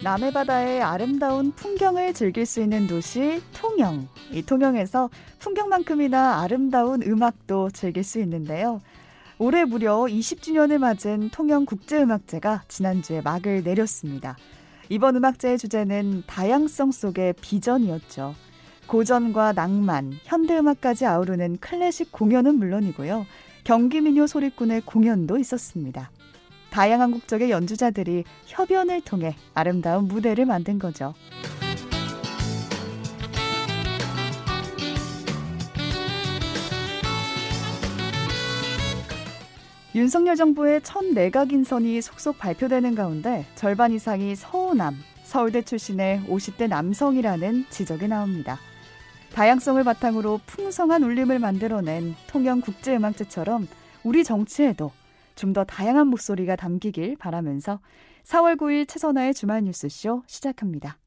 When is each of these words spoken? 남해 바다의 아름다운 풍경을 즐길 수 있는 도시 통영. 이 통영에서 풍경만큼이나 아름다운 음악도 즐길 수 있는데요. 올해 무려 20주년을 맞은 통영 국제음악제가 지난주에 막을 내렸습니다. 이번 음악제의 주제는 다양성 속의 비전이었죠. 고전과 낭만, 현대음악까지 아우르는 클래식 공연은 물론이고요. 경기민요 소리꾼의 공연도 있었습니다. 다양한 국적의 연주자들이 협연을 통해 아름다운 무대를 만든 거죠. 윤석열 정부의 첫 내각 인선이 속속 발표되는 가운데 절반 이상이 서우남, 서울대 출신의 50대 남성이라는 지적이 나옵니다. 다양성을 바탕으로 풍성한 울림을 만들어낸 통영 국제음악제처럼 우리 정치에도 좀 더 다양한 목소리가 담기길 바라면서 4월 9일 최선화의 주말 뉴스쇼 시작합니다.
남해 0.00 0.30
바다의 0.30 0.80
아름다운 0.80 1.50
풍경을 1.50 2.14
즐길 2.14 2.46
수 2.46 2.60
있는 2.60 2.86
도시 2.86 3.42
통영. 3.52 4.06
이 4.30 4.42
통영에서 4.42 5.10
풍경만큼이나 5.40 6.40
아름다운 6.40 7.02
음악도 7.02 7.70
즐길 7.70 8.04
수 8.04 8.20
있는데요. 8.20 8.80
올해 9.38 9.64
무려 9.64 9.96
20주년을 9.96 10.78
맞은 10.78 11.30
통영 11.30 11.64
국제음악제가 11.64 12.62
지난주에 12.68 13.22
막을 13.22 13.64
내렸습니다. 13.64 14.36
이번 14.88 15.16
음악제의 15.16 15.58
주제는 15.58 16.22
다양성 16.28 16.92
속의 16.92 17.34
비전이었죠. 17.40 18.36
고전과 18.86 19.52
낭만, 19.52 20.12
현대음악까지 20.22 21.06
아우르는 21.06 21.58
클래식 21.60 22.12
공연은 22.12 22.54
물론이고요. 22.54 23.26
경기민요 23.64 24.28
소리꾼의 24.28 24.82
공연도 24.82 25.38
있었습니다. 25.38 26.10
다양한 26.70 27.10
국적의 27.10 27.50
연주자들이 27.50 28.24
협연을 28.46 29.00
통해 29.02 29.36
아름다운 29.54 30.06
무대를 30.08 30.46
만든 30.46 30.78
거죠. 30.78 31.14
윤석열 39.94 40.36
정부의 40.36 40.80
첫 40.84 41.04
내각 41.06 41.52
인선이 41.52 42.00
속속 42.02 42.38
발표되는 42.38 42.94
가운데 42.94 43.44
절반 43.56 43.90
이상이 43.90 44.36
서우남, 44.36 44.94
서울대 45.24 45.62
출신의 45.62 46.22
50대 46.28 46.68
남성이라는 46.68 47.64
지적이 47.70 48.06
나옵니다. 48.06 48.58
다양성을 49.34 49.82
바탕으로 49.82 50.40
풍성한 50.46 51.02
울림을 51.02 51.38
만들어낸 51.38 52.14
통영 52.28 52.60
국제음악제처럼 52.60 53.66
우리 54.04 54.24
정치에도 54.24 54.92
좀 55.38 55.52
더 55.52 55.64
다양한 55.64 56.08
목소리가 56.08 56.56
담기길 56.56 57.16
바라면서 57.16 57.80
4월 58.24 58.58
9일 58.58 58.86
최선화의 58.86 59.32
주말 59.32 59.62
뉴스쇼 59.62 60.22
시작합니다. 60.26 60.98